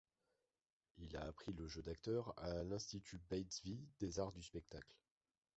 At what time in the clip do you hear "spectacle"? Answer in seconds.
4.41-4.97